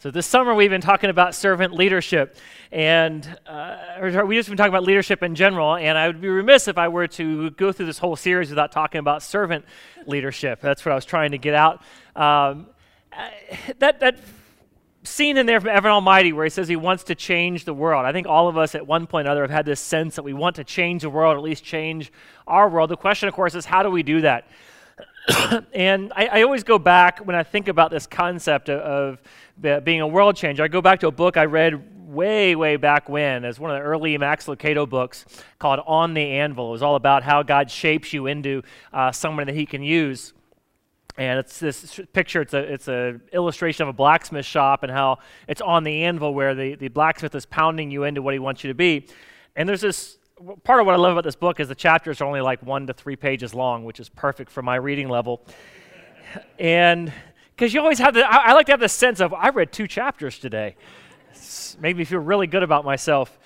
[0.00, 2.36] So this summer we've been talking about servant leadership,
[2.70, 5.74] and uh, we just been talking about leadership in general.
[5.74, 8.70] And I would be remiss if I were to go through this whole series without
[8.70, 9.64] talking about servant
[10.06, 10.60] leadership.
[10.60, 11.82] That's what I was trying to get out.
[12.14, 12.68] Um,
[13.12, 13.28] uh,
[13.80, 14.20] that that
[15.02, 18.06] scene in there from Evan Almighty where he says he wants to change the world.
[18.06, 20.22] I think all of us at one point or other have had this sense that
[20.22, 22.12] we want to change the world, or at least change
[22.46, 22.90] our world.
[22.90, 24.46] The question, of course, is how do we do that?
[25.72, 29.18] and I, I, always go back when I think about this concept of,
[29.62, 30.62] of, being a world changer.
[30.62, 33.76] I go back to a book I read way, way back when, as one of
[33.76, 35.26] the early Max Lucado books
[35.58, 36.68] called On the Anvil.
[36.68, 38.62] It was all about how God shapes you into
[38.92, 40.32] uh, someone that He can use.
[41.18, 45.18] And it's this picture, it's a it's a illustration of a blacksmith shop and how
[45.48, 48.62] it's on the anvil where the, the blacksmith is pounding you into what he wants
[48.62, 49.08] you to be.
[49.56, 50.17] And there's this
[50.64, 52.86] part of what I love about this book is the chapters are only like one
[52.86, 55.42] to three pages long, which is perfect for my reading level.
[56.58, 57.12] And
[57.56, 59.72] because you always have the, I, I, like to have the sense of, I read
[59.72, 60.76] two chapters today.
[61.30, 63.38] It's made me feel really good about myself.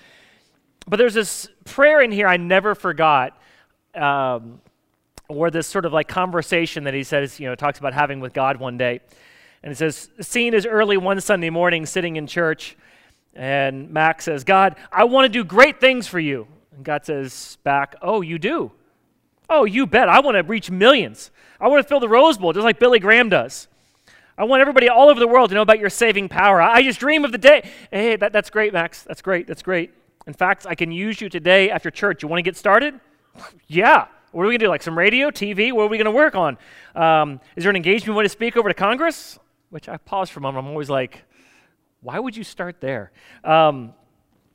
[0.87, 3.41] But there's this prayer in here I never forgot,
[3.95, 4.61] um,
[5.29, 8.33] or this sort of like conversation that he says, you know, talks about having with
[8.33, 9.01] God one day.
[9.63, 12.77] And it says, scene is early one Sunday morning sitting in church.
[13.35, 16.49] And Max says, God, I want to do great things for you.
[16.75, 18.73] And God says back, Oh, you do?
[19.49, 20.09] Oh, you bet.
[20.09, 21.31] I want to reach millions.
[21.61, 23.69] I want to fill the Rose Bowl just like Billy Graham does.
[24.37, 26.61] I want everybody all over the world to know about your saving power.
[26.61, 27.71] I just dream of the day.
[27.91, 29.03] Hey, that, that's great, Max.
[29.03, 29.47] That's great.
[29.47, 29.93] That's great.
[30.27, 32.23] In fact, I can use you today after church.
[32.23, 32.99] You want to get started?
[33.69, 34.07] yeah.
[34.31, 34.71] What are we going to do?
[34.71, 35.73] Like some radio, TV?
[35.73, 36.57] What are we going to work on?
[36.95, 39.39] Um, is there an engagement you want to speak over to Congress?
[39.69, 40.65] Which I pause for a moment.
[40.65, 41.25] I'm always like,
[42.01, 43.13] why would you start there?
[43.45, 43.93] Um,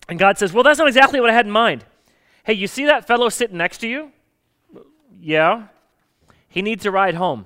[0.09, 1.85] and God says, well, that's not exactly what I had in mind.
[2.47, 4.13] Hey, you see that fellow sitting next to you?
[5.19, 5.67] Yeah.
[6.47, 7.45] He needs a ride home.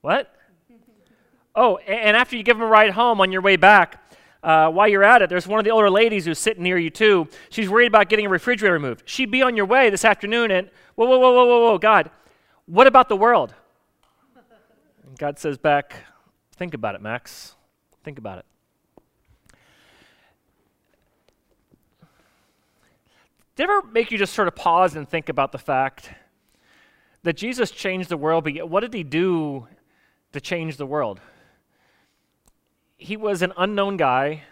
[0.00, 0.34] What?
[1.58, 4.86] Oh, and after you give him a ride home on your way back, uh, while
[4.86, 7.28] you're at it, there's one of the older ladies who's sitting near you too.
[7.48, 9.04] She's worried about getting a refrigerator moved.
[9.06, 12.10] She'd be on your way this afternoon, and whoa, whoa, whoa, whoa, whoa, whoa, God,
[12.66, 13.54] what about the world?
[15.06, 15.94] And God says back,
[16.56, 17.54] think about it, Max.
[18.04, 18.44] Think about it.
[23.56, 26.10] Did it ever make you just sort of pause and think about the fact
[27.22, 29.66] that Jesus changed the world, but yet what did he do
[30.32, 31.20] to change the world?
[32.98, 34.42] He was an unknown guy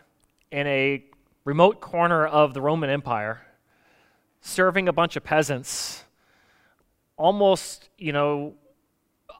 [0.50, 1.04] in a
[1.44, 3.42] remote corner of the Roman Empire,
[4.40, 6.04] serving a bunch of peasants,
[7.18, 8.54] almost, you know,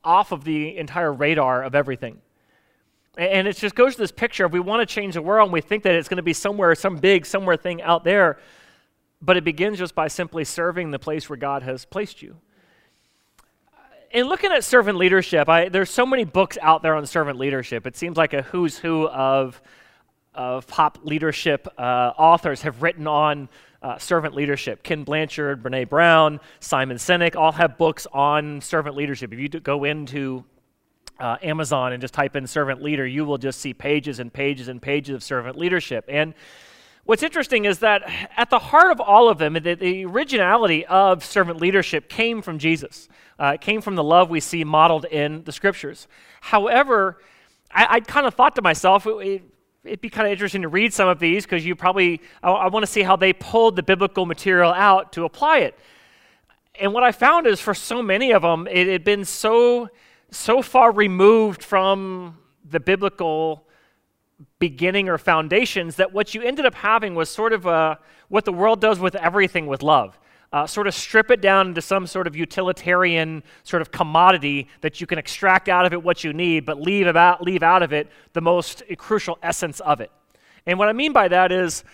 [0.04, 2.20] off of the entire radar of everything.
[3.16, 5.54] And it just goes to this picture of we want to change the world and
[5.54, 8.38] we think that it's going to be somewhere, some big, somewhere thing out there.
[9.24, 12.36] But it begins just by simply serving the place where God has placed you.
[14.10, 17.86] In looking at servant leadership, I, there's so many books out there on servant leadership.
[17.86, 19.60] It seems like a who's who of,
[20.34, 23.48] of pop leadership uh, authors have written on
[23.82, 24.82] uh, servant leadership.
[24.82, 29.32] Ken Blanchard, Brene Brown, Simon Sinek all have books on servant leadership.
[29.32, 30.44] If you go into
[31.18, 34.68] uh, Amazon and just type in servant leader, you will just see pages and pages
[34.68, 36.04] and pages of servant leadership.
[36.08, 36.34] And
[37.06, 41.22] What's interesting is that at the heart of all of them, the, the originality of
[41.22, 43.10] servant leadership came from Jesus.
[43.38, 46.08] Uh, it came from the love we see modeled in the scriptures.
[46.40, 47.18] However,
[47.70, 49.42] I, I kind of thought to myself, it,
[49.84, 52.68] would be kind of interesting to read some of these because you probably, I, I
[52.68, 55.78] want to see how they pulled the biblical material out to apply it.
[56.80, 59.90] And what I found is for so many of them, it had been so,
[60.30, 62.38] so far removed from
[62.68, 63.68] the biblical
[64.58, 68.52] beginning or foundations that what you ended up having was sort of a, what the
[68.52, 70.18] world does with everything with love.
[70.52, 75.00] Uh, sort of strip it down into some sort of utilitarian sort of commodity that
[75.00, 77.92] you can extract out of it what you need, but leave, about, leave out of
[77.92, 80.12] it the most crucial essence of it.
[80.66, 81.84] And what I mean by that is,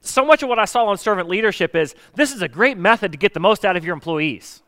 [0.00, 3.10] so much of what I saw on servant leadership is this is a great method
[3.12, 4.62] to get the most out of your employees.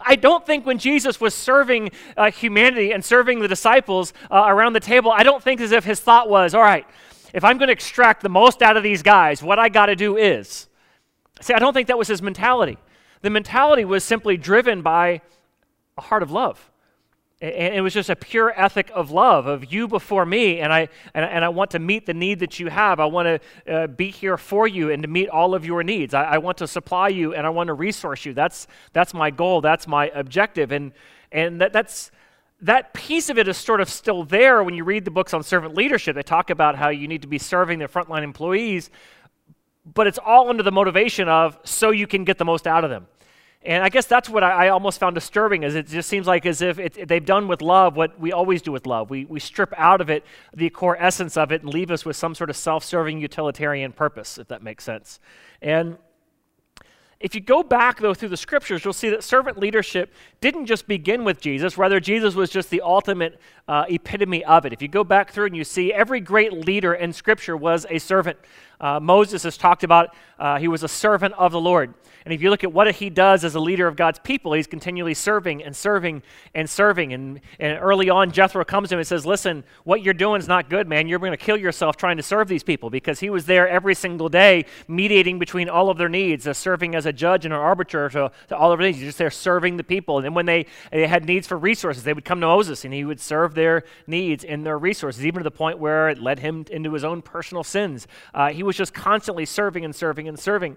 [0.00, 4.72] I don't think when Jesus was serving uh, humanity and serving the disciples uh, around
[4.72, 6.86] the table, I don't think as if his thought was, all right,
[7.32, 9.96] if I'm going to extract the most out of these guys, what I got to
[9.96, 10.68] do is.
[11.40, 12.78] See, I don't think that was his mentality.
[13.22, 15.20] The mentality was simply driven by
[15.98, 16.70] a heart of love.
[17.44, 20.88] And it was just a pure ethic of love, of you before me, and I,
[21.12, 23.00] and, and I want to meet the need that you have.
[23.00, 26.14] I want to uh, be here for you and to meet all of your needs.
[26.14, 28.32] I, I, want to supply you and I want to resource you.
[28.32, 30.72] That's, that's my goal, that's my objective.
[30.72, 30.92] And,
[31.32, 32.10] and that, that's,
[32.62, 35.42] that piece of it is sort of still there when you read the books on
[35.42, 36.14] servant leadership.
[36.14, 38.88] They talk about how you need to be serving the frontline employees,
[39.84, 42.90] but it's all under the motivation of so you can get the most out of
[42.90, 43.06] them.
[43.64, 46.44] And I guess that's what I, I, almost found disturbing, is it just seems like
[46.44, 49.08] as if it, they've done with love what we always do with love.
[49.08, 50.22] We, we strip out of it
[50.54, 54.36] the core essence of it and leave us with some sort of self-serving utilitarian purpose,
[54.36, 55.18] if that makes sense.
[55.62, 55.96] And
[57.20, 60.12] if you go back, though, through the scriptures, you'll see that servant leadership
[60.42, 61.78] didn't just begin with Jesus.
[61.78, 64.74] Rather, Jesus was just the ultimate uh, epitome of it.
[64.74, 67.98] If you go back through and you see every great leader in scripture was a
[67.98, 68.36] servant.
[68.84, 71.94] Uh, Moses has talked about uh, he was a servant of the Lord.
[72.26, 74.66] And if you look at what he does as a leader of God's people, he's
[74.66, 76.22] continually serving and serving
[76.54, 77.12] and serving.
[77.12, 80.48] And, and early on, Jethro comes to him and says, Listen, what you're doing is
[80.48, 81.06] not good, man.
[81.06, 83.94] You're going to kill yourself trying to serve these people because he was there every
[83.94, 87.60] single day mediating between all of their needs, uh, serving as a judge and an
[87.60, 88.98] arbiter to, to all of their needs.
[88.98, 90.16] He's just there serving the people.
[90.16, 92.92] And then when they, they had needs for resources, they would come to Moses and
[92.92, 96.38] he would serve their needs and their resources, even to the point where it led
[96.38, 98.06] him into his own personal sins.
[98.32, 100.76] Uh, he was just constantly serving and serving and serving.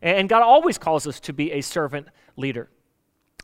[0.00, 2.68] And God always calls us to be a servant leader.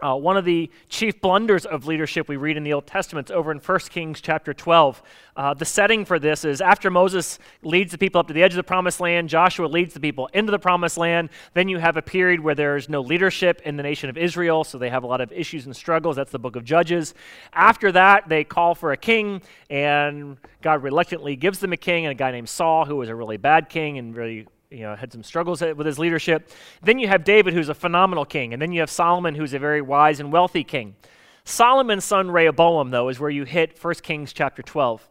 [0.00, 3.33] Uh, one of the chief blunders of leadership we read in the Old Testament is
[3.33, 5.03] over in 1 Kings chapter 12.
[5.37, 8.53] Uh, the setting for this is after Moses leads the people up to the edge
[8.53, 11.31] of the promised land, Joshua leads the people into the promised land.
[11.55, 14.79] Then you have a period where there's no leadership in the nation of Israel, so
[14.79, 16.15] they have a lot of issues and struggles.
[16.15, 17.15] That's the book of Judges.
[17.53, 22.12] After that, they call for a king, and God reluctantly gives them a king, and
[22.12, 25.12] a guy named Saul, who was a really bad king and really you know, had
[25.12, 26.50] some struggles with his leadership.
[26.82, 28.53] Then you have David, who's a phenomenal king.
[28.53, 30.97] And then you have Solomon, who's a very wise and wealthy king.
[31.44, 35.09] Solomon's son Rehoboam, though, is where you hit 1 Kings chapter 12.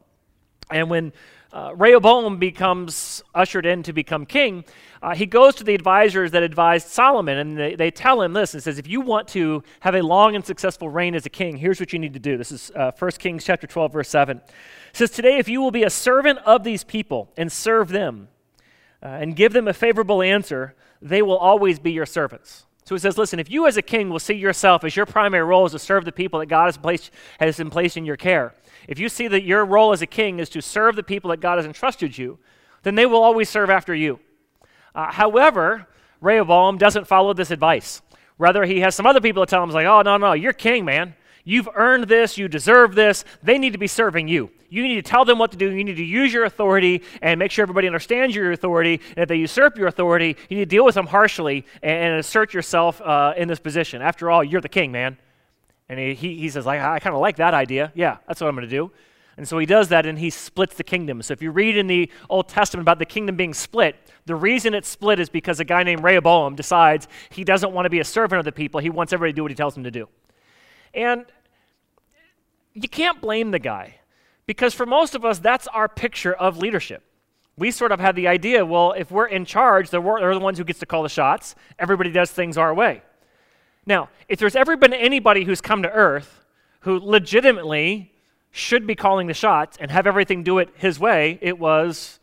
[0.69, 1.13] And when
[1.51, 4.63] uh, Rehoboam becomes ushered in to become king,
[5.01, 8.53] uh, he goes to the advisors that advised Solomon, and they, they tell him this
[8.53, 11.57] and says, If you want to have a long and successful reign as a king,
[11.57, 12.37] here's what you need to do.
[12.37, 14.37] This is uh, 1 Kings chapter 12, verse 7.
[14.37, 14.43] It
[14.93, 18.27] says, Today, if you will be a servant of these people and serve them,
[19.03, 22.65] uh, and give them a favorable answer, they will always be your servants.
[22.85, 25.43] So he says, listen, if you as a king will see yourself as your primary
[25.43, 28.15] role is to serve the people that God has placed, has in place in your
[28.15, 28.53] care,
[28.87, 31.41] if you see that your role as a king is to serve the people that
[31.41, 32.39] God has entrusted you,
[32.83, 34.21] then they will always serve after you.
[34.95, 35.85] Uh, however,
[36.21, 38.01] Rehoboam doesn't follow this advice.
[38.37, 40.85] Rather, he has some other people that tell him, like, oh, no, no, you're king,
[40.85, 41.13] man.
[41.47, 42.37] You've earned this.
[42.37, 43.23] You deserve this.
[43.41, 44.51] They need to be serving you.
[44.67, 45.71] You need to tell them what to do.
[45.71, 48.99] You need to use your authority and make sure everybody understands your authority.
[49.15, 52.19] And if they usurp your authority, you need to deal with them harshly and, and
[52.19, 54.01] assert yourself uh, in this position.
[54.01, 55.17] After all, you're the king, man.
[55.87, 57.93] And he, he, says, I, I kind of like that idea.
[57.95, 58.91] Yeah, that's what I'm going to do.
[59.37, 61.21] And so he does that and he splits the kingdom.
[61.21, 63.95] So if you read in the Old Testament about the kingdom being split,
[64.25, 67.89] the reason it's split is because a guy named Rehoboam decides he doesn't want to
[67.89, 68.81] be a servant of the people.
[68.81, 70.09] He wants everybody to do what he tells them to do.
[70.93, 71.25] And
[72.81, 73.95] you can't blame the guy
[74.45, 77.03] because for most of us, that's our picture of leadership.
[77.57, 80.59] We sort of have the idea well, if we're in charge, they're, they're the ones
[80.59, 81.55] who gets to call the shots.
[81.79, 83.01] Everybody does things our way.
[83.85, 86.45] Now, if there's ever been anybody who's come to earth
[86.81, 88.13] who legitimately
[88.51, 92.19] should be calling the shots and have everything do it his way, it was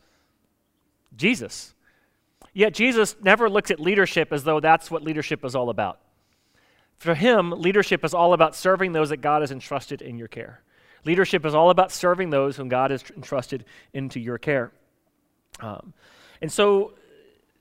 [1.16, 1.74] Jesus.
[2.52, 5.98] Yet Jesus never looks at leadership as though that's what leadership is all about.
[6.98, 10.62] For him, leadership is all about serving those that God has entrusted in your care.
[11.04, 14.72] Leadership is all about serving those whom God has entrusted into your care.
[15.60, 15.92] Um,
[16.40, 16.94] and so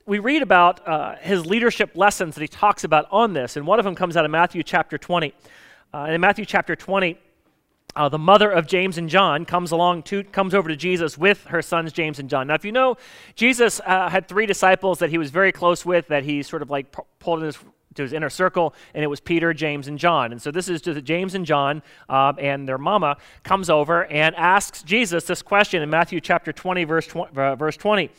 [0.05, 3.79] we read about uh, his leadership lessons that he talks about on this, and one
[3.79, 5.33] of them comes out of Matthew chapter 20.
[5.93, 7.17] Uh, and in Matthew chapter 20,
[7.95, 11.43] uh, the mother of James and John comes along to comes over to Jesus with
[11.45, 12.47] her sons James and John.
[12.47, 12.97] Now, if you know,
[13.35, 16.71] Jesus uh, had three disciples that he was very close with, that he sort of
[16.71, 17.57] like pulled in his
[17.95, 20.31] to his inner circle, and it was Peter, James, and John.
[20.31, 24.35] And so this is to James and John, uh, and their mama comes over and
[24.35, 27.37] asks Jesus this question in Matthew chapter 20, verse 20.
[27.37, 28.09] Uh, verse 20.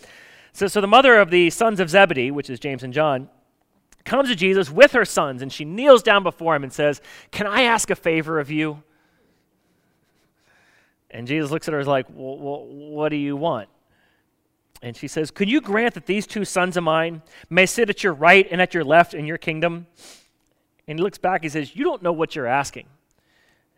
[0.52, 3.28] So, so the mother of the sons of Zebedee, which is James and John,
[4.04, 7.00] comes to Jesus with her sons, and she kneels down before him and says,
[7.30, 8.82] Can I ask a favor of you?
[11.10, 13.68] And Jesus looks at her and is like, well, well, What do you want?
[14.84, 18.04] And she says, Could you grant that these two sons of mine may sit at
[18.04, 19.86] your right and at your left in your kingdom?
[20.86, 22.86] And he looks back, he says, You don't know what you're asking.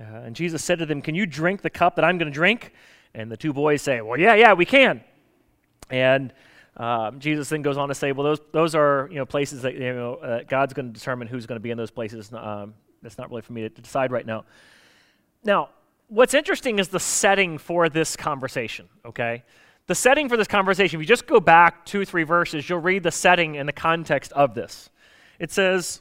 [0.01, 2.35] Uh, and Jesus said to them, Can you drink the cup that I'm going to
[2.35, 2.73] drink?
[3.15, 5.01] And the two boys say, Well, yeah, yeah, we can.
[5.91, 6.33] And
[6.77, 9.75] um, Jesus then goes on to say, Well, those, those are you know, places that
[9.75, 12.33] you know, uh, God's going to determine who's going to be in those places.
[12.33, 14.45] Um, that's not really for me to, to decide right now.
[15.45, 15.69] Now,
[16.09, 19.45] what's interesting is the setting for this conversation, okay?
[19.87, 23.03] The setting for this conversation, if you just go back two, three verses, you'll read
[23.03, 24.91] the setting and the context of this.
[25.39, 26.01] It says,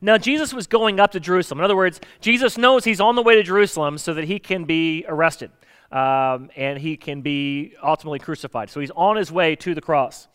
[0.00, 1.58] Now Jesus was going up to Jerusalem.
[1.60, 4.64] In other words, Jesus knows he's on the way to Jerusalem so that he can
[4.64, 5.50] be arrested
[5.92, 8.70] um, and he can be ultimately crucified.
[8.70, 10.28] So he's on his way to the cross.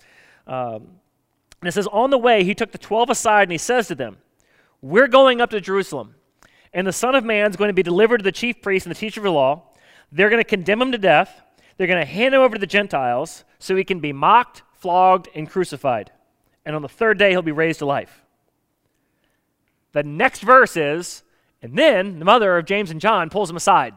[0.48, 1.00] Um,
[1.62, 3.96] And it says, On the way, he took the 12 aside and he says to
[3.96, 4.18] them,
[4.82, 6.16] We're going up to Jerusalem,
[6.74, 8.96] and the Son of Man is going to be delivered to the chief priests and
[8.96, 9.64] the teacher of the law.
[10.12, 11.42] They're going to condemn him to death.
[11.82, 15.30] They're going to hand him over to the Gentiles so he can be mocked, flogged,
[15.34, 16.12] and crucified.
[16.64, 18.22] And on the third day, he'll be raised to life.
[19.92, 21.24] The next verse is,
[21.60, 23.96] and then the mother of James and John pulls him aside.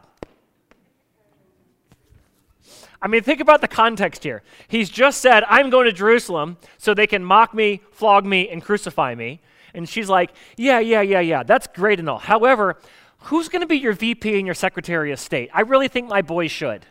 [3.03, 4.41] I mean, think about the context here.
[4.67, 8.63] He's just said, I'm going to Jerusalem so they can mock me, flog me, and
[8.63, 9.41] crucify me.
[9.75, 12.17] And she's like, Yeah, yeah, yeah, yeah, that's great and all.
[12.17, 12.77] However,
[13.19, 15.51] who's going to be your VP and your Secretary of State?
[15.53, 16.87] I really think my boy should.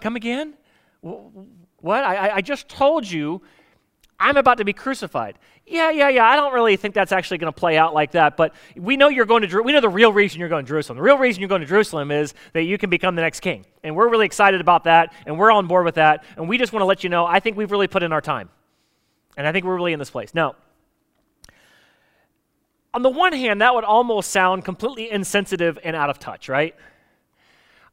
[0.00, 0.54] Come again?
[1.00, 2.04] What?
[2.04, 3.42] I, I just told you
[4.22, 5.36] I'm about to be crucified.
[5.66, 6.24] Yeah, yeah, yeah.
[6.24, 8.36] I don't really think that's actually going to play out like that.
[8.36, 9.62] But we know you're going to.
[9.62, 10.96] We know the real reason you're going to Jerusalem.
[10.96, 13.66] The real reason you're going to Jerusalem is that you can become the next king,
[13.82, 16.24] and we're really excited about that, and we're on board with that.
[16.36, 17.26] And we just want to let you know.
[17.26, 18.48] I think we've really put in our time,
[19.36, 20.54] and I think we're really in this place now.
[22.94, 26.76] On the one hand, that would almost sound completely insensitive and out of touch, right?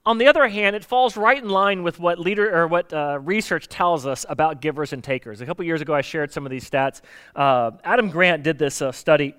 [0.09, 3.19] On the other hand, it falls right in line with what leader or what uh,
[3.21, 5.39] research tells us about givers and takers.
[5.39, 7.01] A couple years ago, I shared some of these stats.
[7.35, 9.35] Uh, Adam Grant did this uh, study.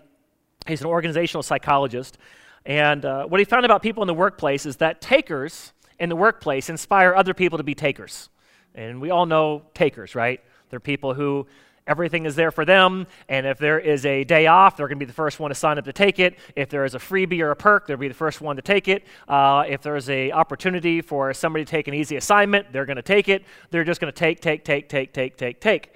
[0.69, 2.19] He's an organizational psychologist,
[2.65, 6.15] and uh, what he found about people in the workplace is that takers in the
[6.15, 8.29] workplace inspire other people to be takers.
[8.73, 10.41] And we all know takers, right?
[10.69, 11.49] They're people who
[11.87, 15.04] Everything is there for them, and if there is a day off, they're going to
[15.04, 16.38] be the first one to sign up to take it.
[16.54, 18.87] If there is a freebie or a perk, they'll be the first one to take
[18.87, 19.04] it.
[19.26, 23.02] Uh, if there's a opportunity for somebody to take an easy assignment, they're going to
[23.02, 23.44] take it.
[23.70, 25.94] They're just going to take, take, take, take, take, take, take.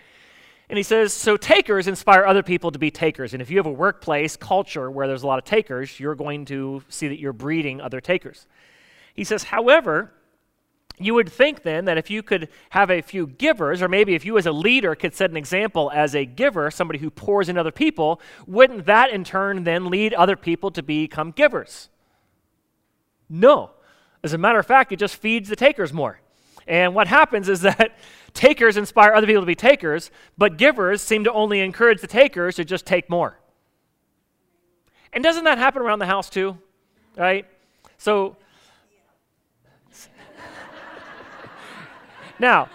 [0.69, 3.35] And he says, so takers inspire other people to be takers.
[3.35, 6.47] And if you have a workplace culture where there's a lot of takers, you're going
[6.47, 8.47] to see that you're breeding other takers.
[9.15, 10.13] He says, however,
[10.99, 14.25] you would think then that if you could have a few givers, or maybe if
[14.25, 17.59] you as a leader could set an example as a giver, somebody who pours in
[17.59, 21.89] other people, wouldn't that in turn then lead other people to become givers?
[23.29, 23.71] No.
[24.23, 26.21] As a matter of fact, it just feeds the takers more.
[26.67, 27.97] And what happens is that
[28.33, 32.57] takers inspire other people to be takers, but givers seem to only encourage the takers
[32.57, 33.39] to just take more.
[35.13, 36.59] And doesn't that happen around the house too?
[37.17, 37.47] Right?
[37.99, 38.37] So
[42.45, 42.69] Now,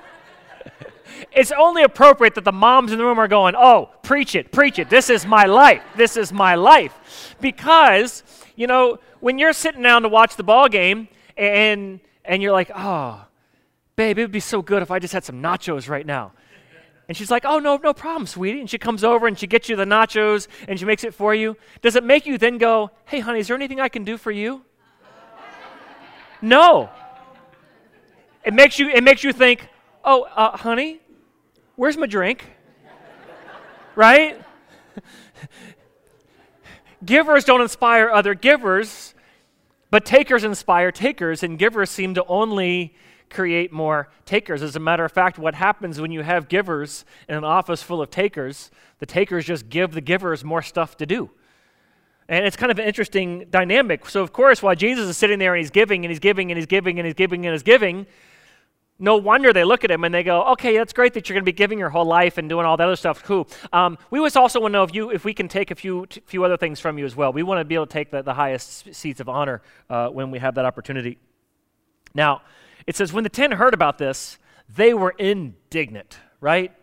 [1.32, 4.80] it's only appropriate that the moms in the room are going, oh, preach it, preach
[4.80, 4.90] it.
[4.90, 5.84] This is my life.
[5.96, 7.36] This is my life.
[7.40, 8.24] Because,
[8.56, 11.08] you know, when you're sitting down to watch the ball game
[11.38, 13.24] and, and you're like, oh,
[13.96, 16.32] babe, it would be so good if I just had some nachos right now.
[17.08, 18.62] And she's like, oh, no, no problem, sweetie.
[18.62, 21.36] And she comes over and she gets you the nachos and she makes it for
[21.36, 21.56] you.
[21.84, 24.32] Does it make you then go, hey, honey, is there anything I can do for
[24.32, 24.64] you?
[26.42, 26.90] no.
[28.44, 29.68] It makes you, it makes you think,
[30.04, 31.02] oh, uh, honey,
[31.76, 32.46] where's my drink?
[33.96, 34.42] right?
[37.06, 39.14] givers don't inspire other givers,
[39.92, 42.96] but takers inspire takers, and givers seem to only
[43.30, 44.62] create more takers.
[44.62, 48.02] As a matter of fact, what happens when you have givers in an office full
[48.02, 51.30] of takers, the takers just give the givers more stuff to do.
[52.28, 54.08] And it's kind of an interesting dynamic.
[54.08, 56.58] So, of course, while Jesus is sitting there and he's giving and he's giving and
[56.58, 58.06] he's giving and he's giving and he's giving,
[59.00, 61.44] no wonder they look at him and they go, okay, that's great that you're going
[61.44, 63.24] to be giving your whole life and doing all that other stuff.
[63.24, 63.48] Cool.
[63.72, 66.06] Um, we just also want to know if, you, if we can take a few,
[66.06, 67.32] t- few other things from you as well.
[67.32, 70.32] We want to be able to take the, the highest seats of honor uh, when
[70.32, 71.18] we have that opportunity.
[72.14, 72.42] Now,
[72.86, 74.38] it says, when the ten heard about this,
[74.76, 76.74] they were indignant, right?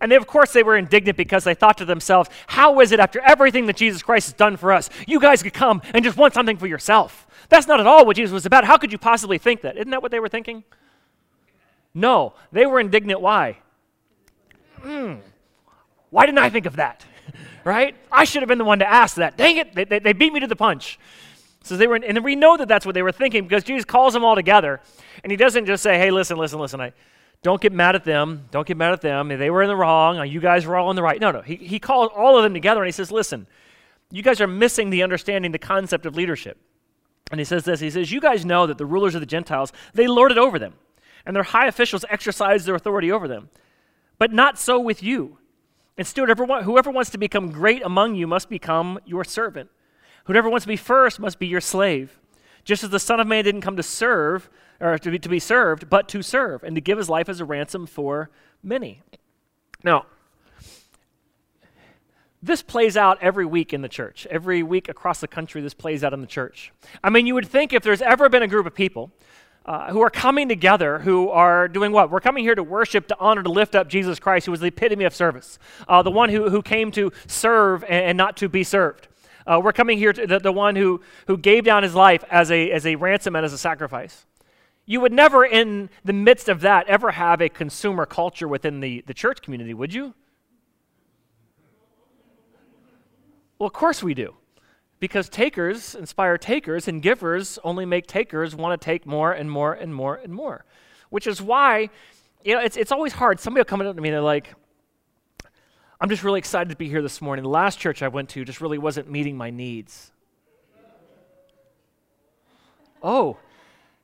[0.00, 3.00] And they, of course, they were indignant because they thought to themselves, how is it
[3.00, 6.16] after everything that Jesus Christ has done for us, you guys could come and just
[6.16, 7.26] want something for yourself?
[7.48, 8.64] That's not at all what Jesus was about.
[8.64, 9.76] How could you possibly think that?
[9.76, 10.64] Isn't that what they were thinking?
[11.94, 13.20] No, they were indignant.
[13.20, 13.58] Why?
[14.80, 15.14] Hmm.
[16.10, 17.04] Why didn't I think of that?
[17.64, 17.94] right?
[18.10, 19.36] I should have been the one to ask that.
[19.36, 20.98] Dang it, they, they, they beat me to the punch.
[21.62, 24.14] So they were, and we know that that's what they were thinking because Jesus calls
[24.14, 24.80] them all together,
[25.22, 26.80] and he doesn't just say, "Hey, listen, listen, listen.
[26.80, 26.92] I
[27.42, 28.48] don't get mad at them.
[28.50, 29.28] Don't get mad at them.
[29.28, 30.26] They were in the wrong.
[30.26, 31.42] You guys were all in the right." No, no.
[31.42, 33.46] He he calls all of them together and he says, "Listen,
[34.10, 36.58] you guys are missing the understanding, the concept of leadership."
[37.30, 37.80] And he says this.
[37.80, 40.58] He says, "You guys know that the rulers of the Gentiles they lord it over
[40.58, 40.74] them."
[41.26, 43.50] And their high officials exercise their authority over them.
[44.18, 45.38] But not so with you.
[45.96, 49.70] Instead, whoever wants to become great among you must become your servant.
[50.24, 52.18] Whoever wants to be first must be your slave.
[52.64, 54.48] Just as the Son of Man didn't come to serve,
[54.80, 57.40] or to be, to be served, but to serve, and to give his life as
[57.40, 58.30] a ransom for
[58.62, 59.02] many.
[59.82, 60.06] Now,
[62.42, 64.26] this plays out every week in the church.
[64.30, 66.72] Every week across the country, this plays out in the church.
[67.04, 69.10] I mean, you would think if there's ever been a group of people
[69.66, 72.10] uh, who are coming together, who are doing what?
[72.10, 74.68] We're coming here to worship, to honor, to lift up Jesus Christ, who was the
[74.68, 78.48] epitome of service, uh, the one who, who came to serve and, and not to
[78.48, 79.08] be served.
[79.46, 82.50] Uh, we're coming here to the, the one who, who gave down his life as
[82.50, 84.26] a, as a ransom and as a sacrifice.
[84.86, 89.04] You would never, in the midst of that, ever have a consumer culture within the,
[89.06, 90.14] the church community, would you?
[93.58, 94.34] Well, of course we do
[95.00, 99.72] because takers inspire takers, and givers only make takers want to take more and more
[99.72, 100.64] and more and more.
[101.08, 101.88] Which is why,
[102.44, 103.40] you know, it's, it's always hard.
[103.40, 104.54] Somebody will come up to me and they're like,
[106.00, 107.42] I'm just really excited to be here this morning.
[107.42, 110.12] The last church I went to just really wasn't meeting my needs.
[113.02, 113.38] Oh,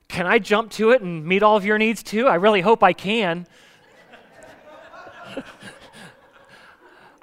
[0.09, 2.27] can I jump to it and meet all of your needs too?
[2.27, 3.47] I really hope I can.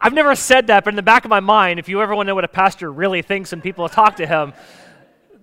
[0.05, 2.27] I've never said that, but in the back of my mind, if you ever want
[2.27, 4.51] to know what a pastor really thinks when people talk to him,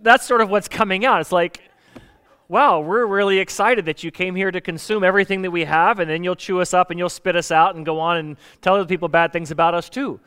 [0.02, 1.22] that's sort of what's coming out.
[1.22, 1.62] It's like,
[2.46, 6.10] wow, we're really excited that you came here to consume everything that we have, and
[6.10, 8.74] then you'll chew us up and you'll spit us out and go on and tell
[8.74, 10.20] other people bad things about us too.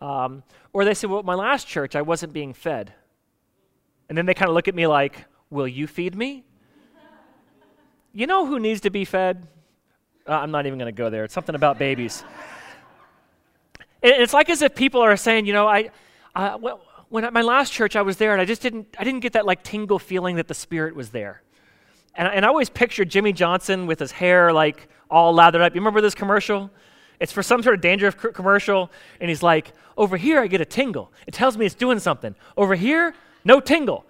[0.00, 2.94] Um, or they say, well, my last church, I wasn't being fed.
[4.08, 6.44] And then they kind of look at me like, will you feed me?
[8.12, 9.48] you know who needs to be fed?
[10.28, 11.24] Uh, I'm not even going to go there.
[11.24, 12.22] It's something about babies.
[14.02, 15.90] It's like as if people are saying, you know, I,
[17.08, 19.34] when at my last church I was there and I just didn't, I didn't get
[19.34, 21.42] that like tingle feeling that the Spirit was there.
[22.14, 25.74] And, and I always picture Jimmy Johnson with his hair like all lathered up.
[25.74, 26.70] You remember this commercial?
[27.18, 28.90] It's for some sort of c- commercial,
[29.20, 31.12] and he's like, over here I get a tingle.
[31.26, 32.34] It tells me it's doing something.
[32.56, 33.14] Over here,
[33.44, 34.06] no tingle.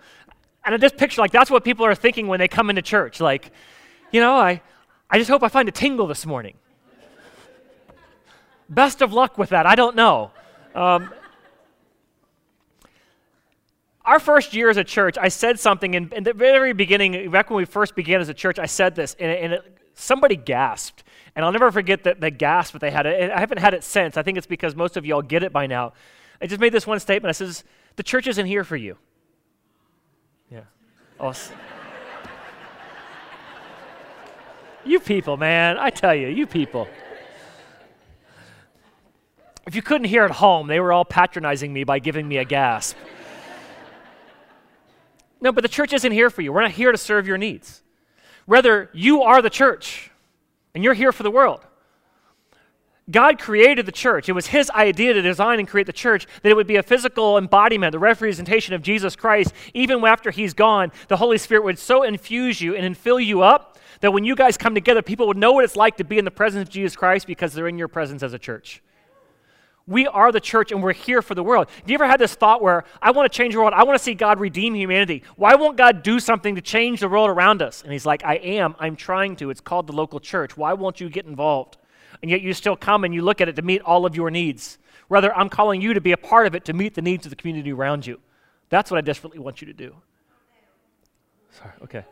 [0.65, 3.19] And I just picture like that's what people are thinking when they come into church.
[3.19, 3.51] Like,
[4.13, 4.63] you know, I,
[5.09, 6.55] I just hope I find a tingle this morning.
[8.71, 9.67] Best of luck with that.
[9.67, 10.31] I don't know.
[10.77, 11.13] Um,
[14.05, 17.51] our first year as a church, I said something in, in, the very beginning, back
[17.51, 21.03] when we first began as a church, I said this, and, and it, somebody gasped.
[21.35, 23.07] And I'll never forget the, the gasp that they had.
[23.07, 24.17] I haven't had it since.
[24.17, 25.93] I think it's because most of y'all get it by now.
[26.41, 27.29] I just made this one statement.
[27.29, 27.65] I says,
[27.97, 28.97] the church isn't here for you.
[30.51, 30.63] Yeah.
[31.19, 31.33] Oh,
[34.85, 35.77] you people, man.
[35.79, 36.89] I tell you, you people.
[39.71, 42.45] If you couldn't hear at home, they were all patronizing me by giving me a
[42.45, 42.97] gasp.
[45.41, 46.53] no, but the church isn't here for you.
[46.53, 47.81] We're not here to serve your needs.
[48.49, 50.11] Rather, you are the church,
[50.75, 51.65] and you're here for the world.
[53.09, 54.29] God created the church.
[54.29, 56.83] It was His idea to design and create the church that it would be a
[56.83, 59.53] physical embodiment, the representation of Jesus Christ.
[59.73, 63.79] Even after He's gone, the Holy Spirit would so infuse you and fill you up
[64.01, 66.25] that when you guys come together, people would know what it's like to be in
[66.25, 68.83] the presence of Jesus Christ because they're in your presence as a church.
[69.91, 71.69] We are the church and we're here for the world.
[71.69, 73.73] Have you ever had this thought where I want to change the world?
[73.75, 75.25] I want to see God redeem humanity.
[75.35, 77.83] Why won't God do something to change the world around us?
[77.83, 78.77] And he's like, I am.
[78.79, 79.51] I'm trying to.
[79.51, 80.57] It's called the local church.
[80.57, 81.77] Why won't you get involved?
[82.23, 84.31] And yet you still come and you look at it to meet all of your
[84.31, 84.79] needs.
[85.09, 87.31] Rather, I'm calling you to be a part of it to meet the needs of
[87.31, 88.21] the community around you.
[88.69, 89.97] That's what I desperately want you to do.
[91.51, 92.05] Sorry, okay.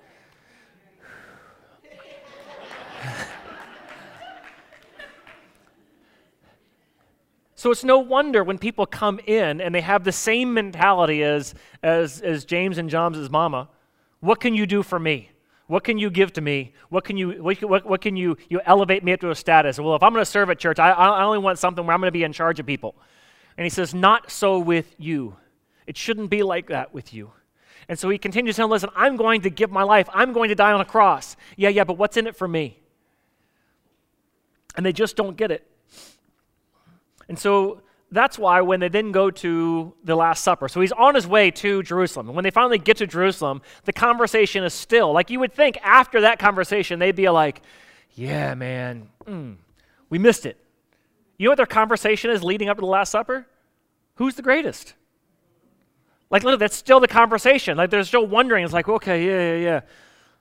[7.58, 11.56] So it's no wonder when people come in and they have the same mentality as,
[11.82, 13.68] as, as James and John's mama.
[14.20, 15.30] What can you do for me?
[15.66, 16.72] What can you give to me?
[16.88, 19.80] What can you, what, what, what can you, you elevate me up to a status?
[19.80, 22.00] Well, if I'm going to serve at church, I, I only want something where I'm
[22.00, 22.94] going to be in charge of people.
[23.56, 25.34] And he says, not so with you.
[25.88, 27.32] It shouldn't be like that with you.
[27.88, 30.08] And so he continues to listen, I'm going to give my life.
[30.14, 31.34] I'm going to die on a cross.
[31.56, 32.78] Yeah, yeah, but what's in it for me?
[34.76, 35.68] And they just don't get it.
[37.28, 41.14] And so that's why when they then go to the Last Supper, so he's on
[41.14, 42.28] his way to Jerusalem.
[42.28, 45.12] And when they finally get to Jerusalem, the conversation is still.
[45.12, 47.62] Like you would think after that conversation, they'd be like,
[48.14, 49.56] yeah, man, mm,
[50.08, 50.56] we missed it.
[51.36, 53.46] You know what their conversation is leading up to the Last Supper?
[54.16, 54.94] Who's the greatest?
[56.30, 57.76] Like, look, that's still the conversation.
[57.76, 58.64] Like, they're still wondering.
[58.64, 59.80] It's like, okay, yeah, yeah, yeah.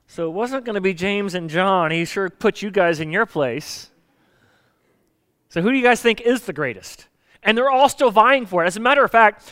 [0.06, 1.90] So it wasn't going to be James and John.
[1.90, 3.90] He sure put you guys in your place.
[5.48, 7.06] So, who do you guys think is the greatest?
[7.42, 8.66] And they're all still vying for it.
[8.66, 9.50] As a matter of fact,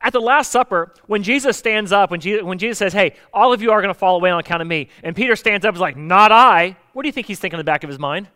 [0.00, 3.52] at the Last Supper, when Jesus stands up, when Jesus, when Jesus says, Hey, all
[3.52, 5.70] of you are going to fall away on account of me, and Peter stands up
[5.70, 7.88] and is like, Not I, what do you think he's thinking in the back of
[7.88, 8.28] his mind?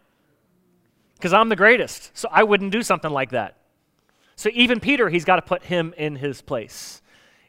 [1.14, 3.56] Because I'm the greatest, so I wouldn't do something like that.
[4.36, 7.02] So even Peter, he's got to put him in his place.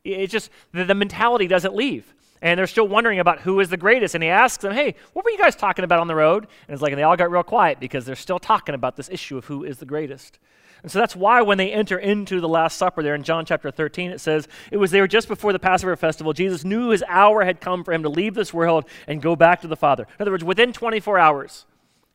[0.04, 2.13] It's just the, the mentality doesn't leave.
[2.41, 4.15] And they're still wondering about who is the greatest.
[4.15, 6.47] And he asks them, Hey, what were you guys talking about on the road?
[6.67, 9.10] And it's like, and they all got real quiet because they're still talking about this
[9.10, 10.39] issue of who is the greatest.
[10.84, 13.69] And so that's why when they enter into the Last Supper there in John chapter
[13.69, 16.34] 13, it says, It was there just before the Passover festival.
[16.34, 19.62] Jesus knew his hour had come for him to leave this world and go back
[19.62, 20.08] to the Father.
[20.17, 21.65] In other words, within 24 hours,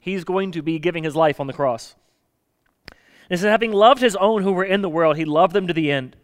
[0.01, 1.95] he's going to be giving his life on the cross.
[2.89, 5.69] And it says, Having loved his own who were in the world, he loved them
[5.69, 6.17] to the end.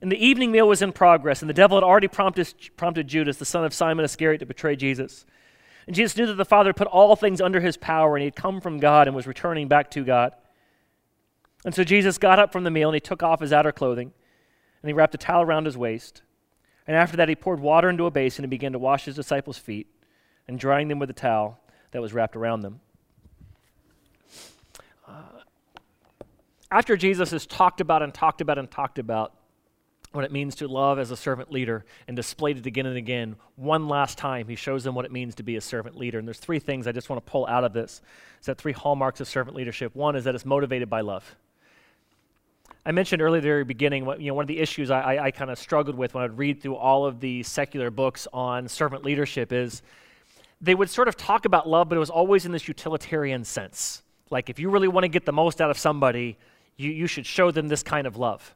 [0.00, 3.36] And the evening meal was in progress, and the devil had already prompted, prompted Judas,
[3.36, 5.26] the son of Simon Iscariot, to betray Jesus.
[5.86, 8.36] And Jesus knew that the Father put all things under his power, and he had
[8.36, 10.32] come from God and was returning back to God.
[11.64, 14.12] And so Jesus got up from the meal and he took off his outer clothing
[14.82, 16.22] and he wrapped a towel around his waist.
[16.86, 19.58] And after that, he poured water into a basin and began to wash his disciples'
[19.58, 19.86] feet
[20.48, 21.60] and drying them with a towel
[21.90, 22.80] that was wrapped around them.
[25.06, 25.42] Uh,
[26.70, 29.34] after Jesus has talked about and talked about and talked about
[30.12, 33.36] what it means to love as a servant leader and displayed it again and again,
[33.56, 36.18] one last time, he shows them what it means to be a servant leader.
[36.18, 38.00] And there's three things I just want to pull out of this.
[38.40, 39.94] Is that three hallmarks of servant leadership?
[39.94, 41.36] One is that it's motivated by love.
[42.84, 45.24] I mentioned earlier at the very beginning, you know, one of the issues I, I,
[45.26, 48.68] I kind of struggled with when I'd read through all of the secular books on
[48.68, 49.82] servant leadership is
[50.60, 54.02] they would sort of talk about love, but it was always in this utilitarian sense.
[54.30, 56.38] Like, if you really want to get the most out of somebody,
[56.76, 58.54] you, you should show them this kind of love.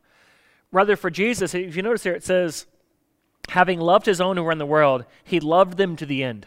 [0.74, 2.66] Rather, for Jesus, if you notice here, it says,
[3.48, 6.46] having loved his own who were in the world, he loved them to the end.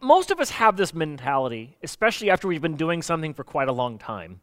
[0.00, 3.72] most of us have this mentality, especially after we've been doing something for quite a
[3.72, 4.40] long time,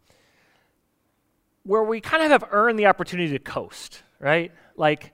[1.64, 4.52] where we kind of have earned the opportunity to coast, right?
[4.76, 5.14] Like,